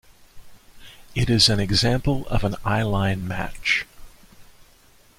It 1.13 1.29
is 1.29 1.47
an 1.47 1.59
example 1.59 2.27
of 2.29 2.43
an 2.43 2.53
eyeline 2.65 3.21
match. 3.21 3.85